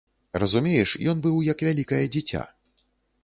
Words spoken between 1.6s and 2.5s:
вялікае дзіця.